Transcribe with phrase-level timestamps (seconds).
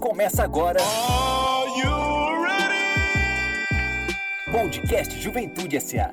[0.00, 0.80] Começa agora.
[4.50, 6.10] Podcast Juventude SA.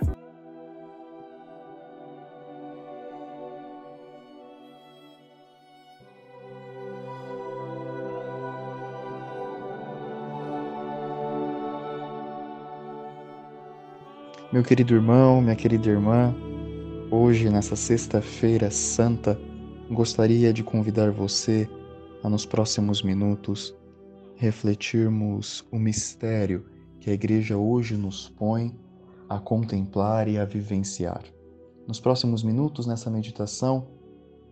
[14.51, 16.35] Meu querido irmão, minha querida irmã,
[17.09, 19.39] hoje, nessa Sexta-feira Santa,
[19.89, 21.69] gostaria de convidar você
[22.23, 23.75] a, nos próximos minutos,
[24.35, 26.65] refletirmos o mistério
[26.99, 28.77] que a Igreja hoje nos põe
[29.29, 31.23] a contemplar e a vivenciar.
[31.87, 33.87] Nos próximos minutos, nessa meditação,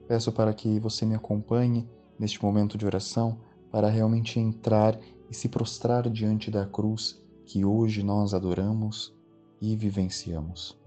[0.07, 1.87] peço para que você me acompanhe
[2.17, 3.37] neste momento de oração
[3.71, 4.97] para realmente entrar
[5.29, 9.13] e se prostrar diante da cruz que hoje nós adoramos
[9.61, 10.77] e vivenciamos.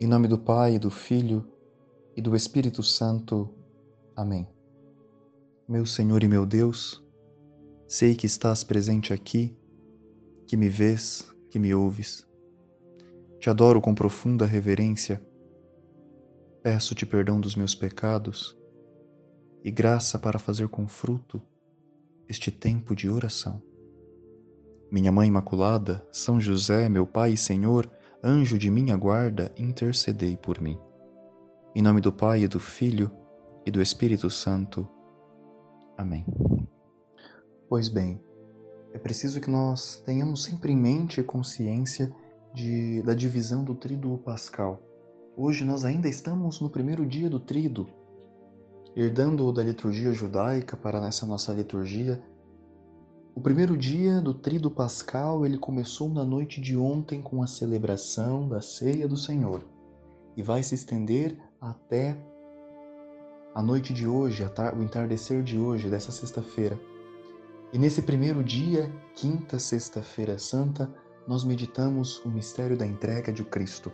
[0.00, 1.46] Em nome do Pai, do Filho
[2.16, 3.48] e do Espírito Santo.
[4.16, 4.57] Amém.
[5.68, 7.04] Meu Senhor e meu Deus,
[7.86, 9.54] sei que estás presente aqui,
[10.46, 12.26] que me vês, que me ouves.
[13.38, 15.22] Te adoro com profunda reverência.
[16.62, 18.58] Peço-te perdão dos meus pecados
[19.62, 21.38] e graça para fazer com fruto
[22.26, 23.62] este tempo de oração.
[24.90, 27.90] Minha Mãe Imaculada, São José, meu Pai e Senhor,
[28.24, 30.78] anjo de minha guarda, intercedei por mim.
[31.74, 33.10] Em nome do Pai e do Filho
[33.66, 34.88] e do Espírito Santo.
[35.98, 36.24] Amém.
[37.68, 38.22] Pois bem,
[38.92, 42.14] é preciso que nós tenhamos sempre em mente e consciência
[42.54, 44.80] de, da divisão do Tríduo Pascal.
[45.36, 47.88] Hoje nós ainda estamos no primeiro dia do Tríduo,
[48.94, 52.22] herdando da liturgia judaica para nessa nossa liturgia.
[53.34, 58.48] O primeiro dia do Tríduo Pascal, ele começou na noite de ontem com a celebração
[58.48, 59.64] da Ceia do Senhor
[60.36, 62.16] e vai se estender até
[63.58, 66.78] a noite de hoje, o entardecer de hoje, dessa sexta-feira.
[67.72, 70.88] E nesse primeiro dia, quinta sexta-feira santa,
[71.26, 73.90] nós meditamos o mistério da entrega de Cristo,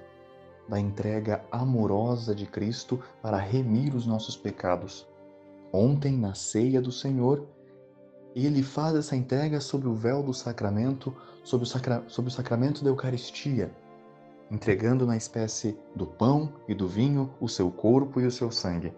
[0.69, 5.09] da entrega amorosa de Cristo para remir os nossos pecados.
[5.73, 7.43] Ontem, na ceia do Senhor,
[8.37, 11.11] ele faz essa entrega sob o véu do sacramento,
[11.43, 12.05] sob o, sacra...
[12.07, 13.75] o sacramento da Eucaristia,
[14.51, 18.93] entregando na espécie do pão e do vinho o seu corpo e o seu sangue.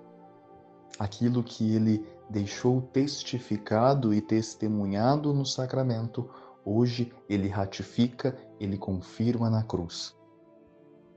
[0.98, 6.28] Aquilo que ele deixou testificado e testemunhado no sacramento,
[6.64, 10.16] hoje ele ratifica, ele confirma na cruz.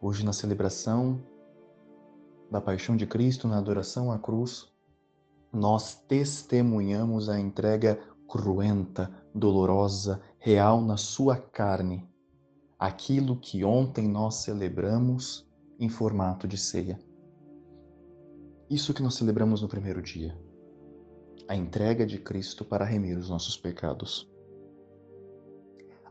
[0.01, 1.21] Hoje, na celebração
[2.51, 4.67] da paixão de Cristo, na adoração à cruz,
[5.51, 12.07] nós testemunhamos a entrega cruenta, dolorosa, real na sua carne,
[12.77, 16.99] aquilo que ontem nós celebramos em formato de ceia.
[18.69, 20.37] Isso que nós celebramos no primeiro dia,
[21.47, 24.29] a entrega de Cristo para remir os nossos pecados.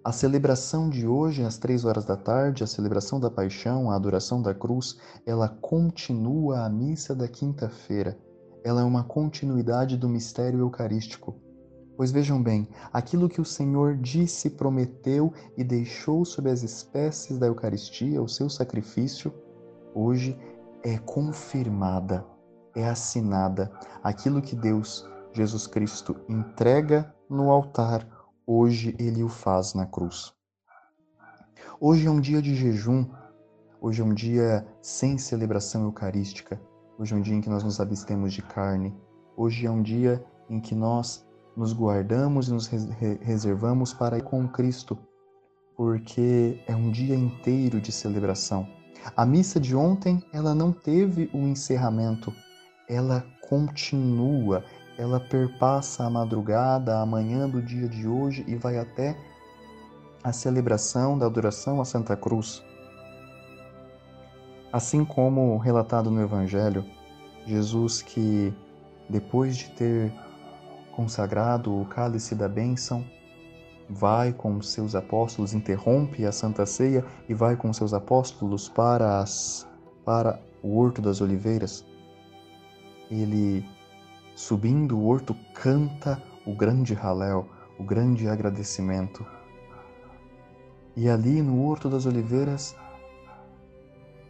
[0.03, 4.41] A celebração de hoje, às três horas da tarde, a celebração da paixão, a adoração
[4.41, 8.19] da cruz, ela continua a missa da quinta-feira.
[8.65, 11.37] Ela é uma continuidade do mistério eucarístico
[11.99, 17.49] Pois vejam bem, aquilo que o Senhor disse, prometeu e deixou sob as espécies da
[17.49, 19.35] Eucaristia, o seu sacrifício,
[19.93, 20.39] hoje
[20.85, 22.25] é confirmada,
[22.79, 23.71] é assinada.
[24.03, 28.07] Aquilo que Deus, Jesus Cristo, entrega no altar,
[28.47, 30.33] hoje ele o faz na cruz.
[31.81, 33.07] Hoje é um dia de jejum,
[33.81, 36.61] hoje é um dia sem celebração eucarística,
[36.99, 38.97] hoje é um dia em que nós nos abstemos de carne,
[39.37, 42.69] hoje é um dia em que nós nos guardamos e nos
[43.21, 44.97] reservamos para ir com Cristo,
[45.77, 48.67] porque é um dia inteiro de celebração.
[49.17, 52.33] A missa de ontem, ela não teve um encerramento,
[52.89, 54.65] ela continua,
[54.97, 59.17] ela perpassa a madrugada, a manhã do dia de hoje e vai até
[60.25, 62.63] a celebração da adoração à Santa Cruz.
[64.73, 66.85] Assim como relatado no Evangelho,
[67.47, 68.53] Jesus que
[69.09, 70.13] depois de ter
[70.93, 73.05] consagrado o cálice da bênção,
[73.89, 79.67] vai com seus apóstolos, interrompe a Santa Ceia e vai com seus apóstolos para, as,
[80.05, 81.85] para o Horto das Oliveiras.
[83.11, 83.65] Ele,
[84.35, 89.25] subindo o horto, canta o grande Halel, o grande agradecimento.
[90.97, 92.75] E ali no Horto das Oliveiras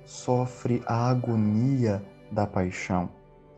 [0.04, 3.08] sofre a agonia da paixão,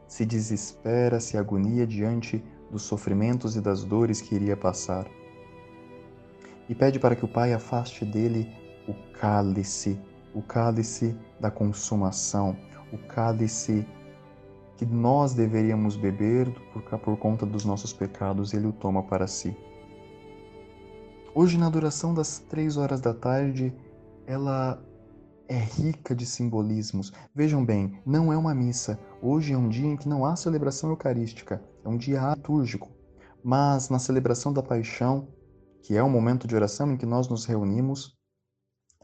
[0.07, 5.07] se desespera, se agonia diante dos sofrimentos e das dores que iria passar.
[6.69, 8.49] E pede para que o Pai afaste dele
[8.87, 10.01] o cálice,
[10.33, 12.57] o cálice da consumação,
[12.93, 13.85] o cálice
[14.81, 19.55] que nós deveríamos beber por, por conta dos nossos pecados, ele o toma para si.
[21.35, 23.75] Hoje, na adoração das três horas da tarde,
[24.27, 24.83] ela
[25.47, 27.13] é rica de simbolismos.
[27.35, 28.99] Vejam bem, não é uma missa.
[29.21, 32.89] Hoje é um dia em que não há celebração eucarística, é um dia litúrgico.
[33.45, 35.29] Mas na celebração da paixão,
[35.83, 38.17] que é o momento de oração em que nós nos reunimos,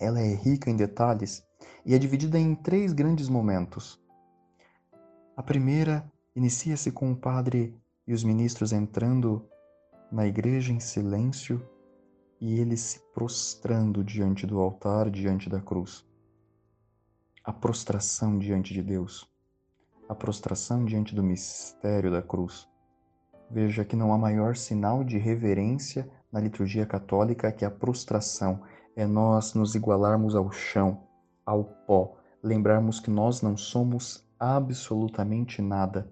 [0.00, 1.42] ela é rica em detalhes
[1.84, 4.05] e é dividida em três grandes momentos.
[5.36, 9.46] A primeira inicia-se com o padre e os ministros entrando
[10.10, 11.62] na igreja em silêncio
[12.40, 16.06] e eles se prostrando diante do altar, diante da cruz.
[17.44, 19.30] A prostração diante de Deus,
[20.08, 22.66] a prostração diante do mistério da cruz.
[23.50, 28.62] Veja que não há maior sinal de reverência na liturgia católica que a prostração,
[28.96, 31.06] é nós nos igualarmos ao chão,
[31.44, 36.10] ao pó, lembrarmos que nós não somos absolutamente nada.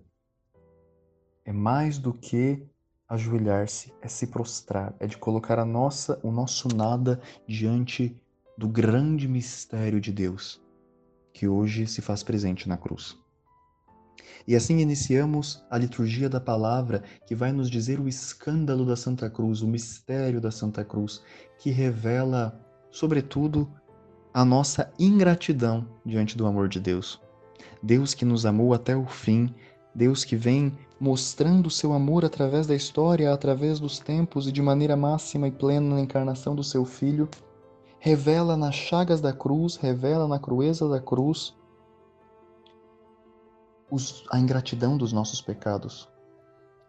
[1.45, 2.67] É mais do que
[3.09, 8.21] ajoelhar-se, é se prostrar, é de colocar a nossa, o nosso nada diante
[8.57, 10.61] do grande mistério de Deus,
[11.33, 13.19] que hoje se faz presente na cruz.
[14.47, 19.31] E assim iniciamos a liturgia da palavra, que vai nos dizer o escândalo da Santa
[19.31, 21.23] Cruz, o mistério da Santa Cruz,
[21.59, 22.61] que revela,
[22.91, 23.71] sobretudo,
[24.33, 27.24] a nossa ingratidão diante do amor de Deus.
[27.85, 29.55] Deus que nos amou até o fim,
[29.95, 34.97] Deus que vem mostrando seu amor através da história, através dos tempos e de maneira
[34.97, 37.29] máxima e plena na encarnação do seu Filho,
[37.99, 41.55] revela nas chagas da cruz, revela na crueza da cruz
[43.91, 46.09] os, a ingratidão dos nossos pecados,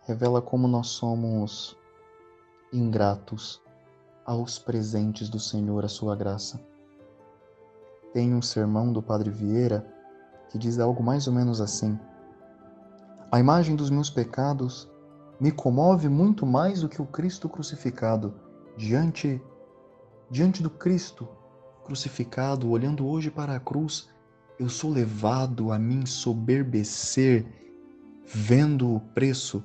[0.04, 1.78] revela como nós somos
[2.72, 3.62] ingratos
[4.26, 6.66] aos presentes do Senhor, a sua graça.
[8.14, 9.94] Tem um sermão do Padre Vieira
[10.50, 12.00] que diz algo mais ou menos assim:
[13.32, 14.90] A imagem dos meus pecados
[15.40, 18.34] me comove muito mais do que o Cristo crucificado.
[18.78, 19.42] Diante
[20.30, 21.28] diante do Cristo
[21.84, 24.10] crucificado, olhando hoje para a cruz,
[24.60, 27.46] eu sou levado a me ensoberbecer,
[28.26, 29.64] vendo o preço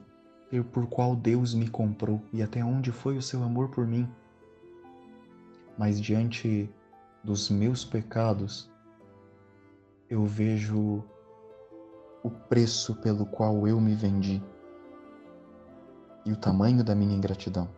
[0.72, 4.08] por qual Deus me comprou e até onde foi o seu amor por mim.
[5.78, 6.68] Mas diante
[7.24, 8.69] dos meus pecados,
[10.10, 11.04] eu vejo
[12.22, 14.42] o preço pelo qual eu me vendi
[16.26, 17.68] e o tamanho da minha ingratidão.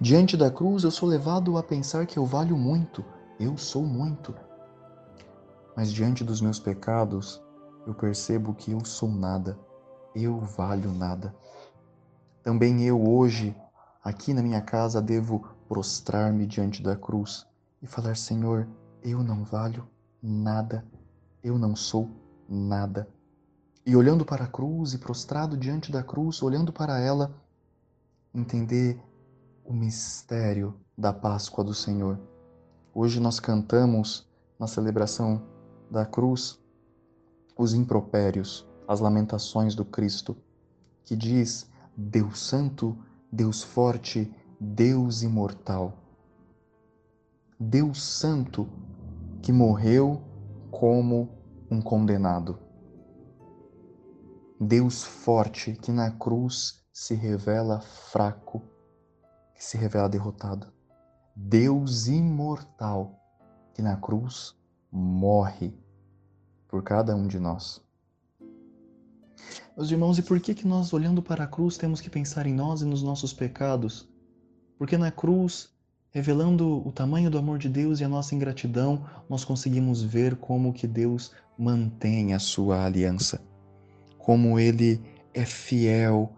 [0.00, 3.04] Diante da cruz, eu sou levado a pensar que eu valho muito,
[3.40, 4.34] eu sou muito
[5.76, 7.42] mas diante dos meus pecados,
[7.86, 9.58] eu percebo que eu sou nada,
[10.14, 11.34] eu valho nada.
[12.42, 13.54] Também eu hoje,
[14.02, 17.46] aqui na minha casa, devo prostrar-me diante da cruz
[17.82, 18.66] e falar: Senhor,
[19.02, 19.86] eu não valho
[20.22, 20.82] nada,
[21.46, 22.10] eu não sou
[22.48, 23.08] nada.
[23.86, 27.40] E olhando para a cruz e prostrado diante da cruz, olhando para ela,
[28.34, 29.00] entender
[29.64, 32.18] o mistério da Páscoa do Senhor.
[32.92, 34.28] Hoje nós cantamos
[34.58, 35.40] na celebração
[35.88, 36.58] da cruz
[37.56, 40.36] os impropérios, as lamentações do Cristo,
[41.04, 42.98] que diz: Deus Santo,
[43.30, 45.96] Deus Forte, Deus Imortal.
[47.58, 48.68] Deus Santo
[49.40, 50.20] que morreu
[50.72, 51.35] como
[51.70, 52.58] um condenado.
[54.60, 58.62] Deus Forte que na cruz se revela fraco,
[59.54, 60.72] que se revela derrotado.
[61.34, 63.20] Deus Imortal
[63.74, 64.58] que na cruz
[64.90, 65.78] morre
[66.66, 67.84] por cada um de nós.
[69.76, 72.54] Meus irmãos, e por que que nós olhando para a cruz temos que pensar em
[72.54, 74.08] nós e nos nossos pecados?
[74.78, 75.75] Porque na cruz,
[76.16, 80.72] revelando o tamanho do amor de Deus e a nossa ingratidão, nós conseguimos ver como
[80.72, 83.38] que Deus mantém a sua aliança,
[84.16, 84.98] como ele
[85.34, 86.34] é fiel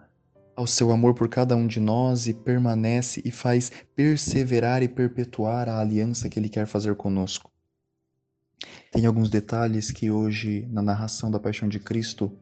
[0.57, 5.69] ao seu amor por cada um de nós e permanece e faz perseverar e perpetuar
[5.69, 7.49] a aliança que ele quer fazer conosco.
[8.91, 12.37] Tem alguns detalhes que hoje, na narração da Paixão de Cristo,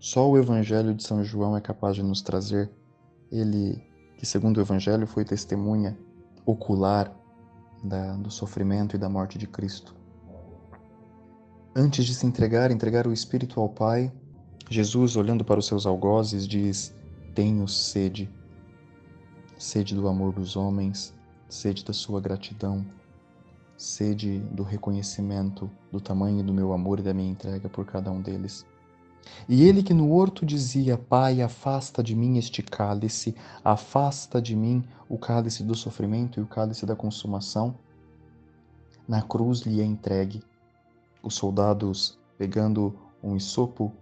[0.00, 2.68] só o Evangelho de São João é capaz de nos trazer.
[3.30, 3.80] Ele,
[4.18, 5.96] que segundo o Evangelho foi testemunha
[6.44, 7.12] ocular
[7.82, 9.94] da, do sofrimento e da morte de Cristo.
[11.74, 14.12] Antes de se entregar, entregar o Espírito ao Pai,
[14.68, 16.94] Jesus, olhando para os seus algozes, diz:
[17.34, 18.30] Tenho sede.
[19.58, 21.14] Sede do amor dos homens,
[21.48, 22.84] sede da sua gratidão,
[23.76, 28.20] sede do reconhecimento do tamanho do meu amor e da minha entrega por cada um
[28.20, 28.66] deles.
[29.48, 34.84] E ele que no horto dizia: Pai, afasta de mim este cálice, afasta de mim
[35.08, 37.74] o cálice do sofrimento e o cálice da consumação,
[39.06, 40.42] na cruz lhe é entregue.
[41.22, 43.92] Os soldados, pegando um isopo,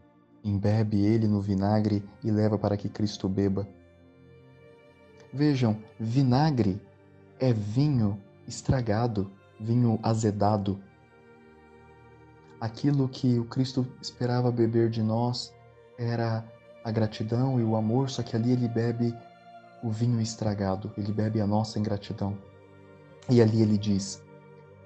[0.43, 3.69] Embebe ele no vinagre e leva para que Cristo beba.
[5.33, 6.81] Vejam, vinagre
[7.39, 10.81] é vinho estragado, vinho azedado.
[12.61, 15.55] Aquilo que o Cristo esperava beber de nós
[15.99, 16.45] era
[16.85, 19.17] a gratidão e o amor, só que ali ele bebe
[19.83, 22.37] o vinho estragado, ele bebe a nossa ingratidão.
[23.31, 24.23] E ali ele diz: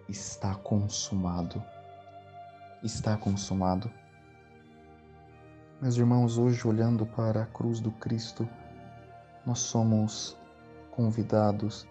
[0.08, 1.62] Está consumado.
[2.82, 3.90] Está consumado.
[5.80, 8.48] Meus irmãos, hoje olhando para a cruz do Cristo,
[9.44, 10.36] nós somos
[10.92, 11.88] convidados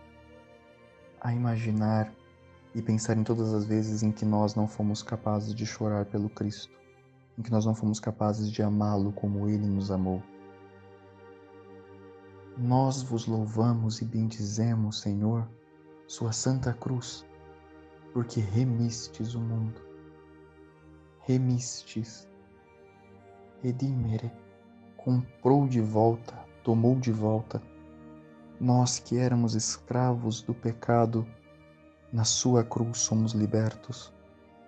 [1.20, 2.12] a imaginar
[2.76, 6.30] e pensar em todas as vezes em que nós não fomos capazes de chorar pelo
[6.30, 6.74] Cristo,
[7.38, 10.22] em que nós não fomos capazes de amá-lo como ele nos amou.
[12.58, 15.48] Nós vos louvamos e bendizemos, Senhor,
[16.08, 17.26] Sua Santa Cruz,
[18.14, 19.82] porque remistes o mundo.
[21.22, 22.28] Remistes.
[23.62, 24.32] Redimere.
[24.98, 27.62] Comprou de volta, tomou de volta.
[28.60, 31.28] Nós que éramos escravos do pecado,
[32.14, 34.14] na Sua cruz somos libertos.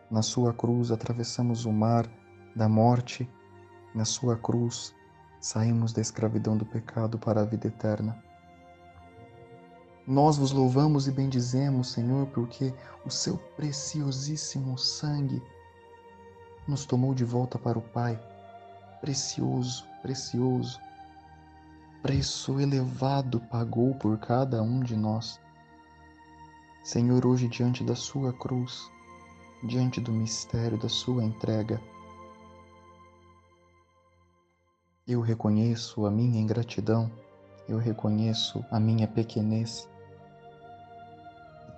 [0.10, 2.10] Na Sua cruz atravessamos o mar
[2.56, 3.30] da morte.
[3.94, 4.96] Na Sua cruz
[5.40, 8.20] saímos da escravidão do pecado para a vida eterna.
[10.08, 12.74] Nós vos louvamos e bendizemos, Senhor, porque
[13.06, 15.42] o seu preciosíssimo sangue
[16.68, 18.20] nos tomou de volta para o Pai.
[19.02, 20.80] Precioso, precioso.
[22.02, 25.40] Preço elevado pagou por cada um de nós.
[26.86, 28.92] Senhor, hoje diante da Sua cruz,
[29.64, 31.82] diante do mistério da Sua entrega,
[35.08, 37.12] Eu reconheço a minha ingratidão,
[37.68, 39.90] eu reconheço a minha pequenez.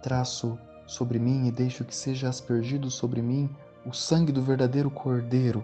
[0.03, 3.49] Traço sobre mim e deixo que seja aspergido sobre mim
[3.85, 5.63] o sangue do verdadeiro Cordeiro.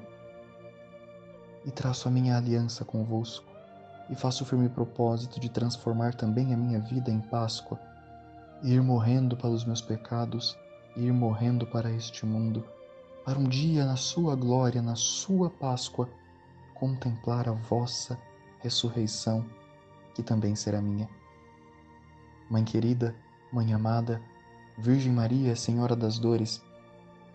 [1.65, 3.51] E traço a minha aliança convosco
[4.09, 7.77] e faço o firme propósito de transformar também a minha vida em Páscoa,
[8.63, 10.57] ir morrendo para os meus pecados,
[10.95, 12.63] ir morrendo para este mundo,
[13.25, 16.09] para um dia na sua glória, na sua Páscoa,
[16.73, 18.17] contemplar a vossa
[18.59, 19.45] ressurreição,
[20.15, 21.09] que também será minha.
[22.49, 23.13] Mãe querida,
[23.51, 24.21] Mãe amada,
[24.77, 26.63] Virgem Maria, Senhora das Dores,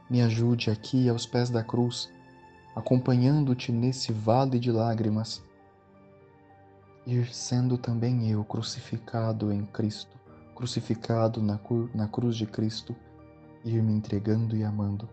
[0.08, 2.10] me ajude aqui aos pés da cruz,
[2.74, 5.44] acompanhando-te nesse vale de lágrimas,
[7.06, 10.17] ir sendo também eu crucificado em Cristo,
[10.58, 11.60] crucificado na,
[11.94, 12.96] na cruz de Cristo,
[13.64, 15.08] ir me entregando e amando.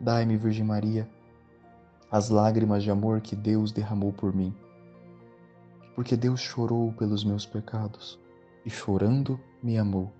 [0.00, 1.10] Dai-me, Virgem Maria,
[2.12, 4.54] as lágrimas de amor que Deus derramou por mim.
[5.96, 8.20] Porque Deus chorou pelos meus pecados
[8.64, 10.12] e chorando me amou.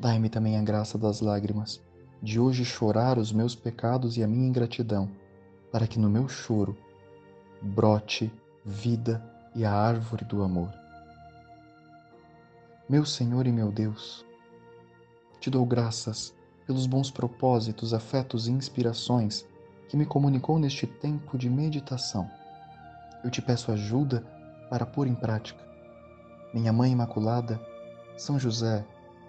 [0.00, 1.80] Dai-me também a graça das lágrimas,
[2.20, 5.08] de hoje chorar os meus pecados e a minha ingratidão,
[5.70, 6.76] para que no meu choro
[7.62, 8.32] brote
[8.64, 10.83] vida e a árvore do amor.
[12.86, 14.26] Meu Senhor e meu Deus,
[15.40, 16.34] te dou graças
[16.66, 19.46] pelos bons propósitos, afetos e inspirações
[19.88, 22.30] que me comunicou neste tempo de meditação.
[23.24, 24.20] Eu te peço ajuda
[24.68, 25.64] para pôr em prática.
[26.52, 27.58] Minha Mãe Imaculada,
[28.18, 28.84] São José,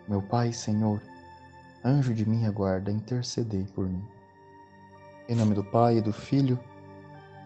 [0.05, 1.01] meu Pai e Senhor,
[1.83, 4.03] anjo de minha guarda, intercedei por mim.
[5.29, 6.59] Em nome do Pai, e do Filho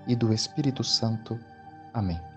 [0.08, 1.40] e do Espírito Santo.
[1.94, 2.29] Amém.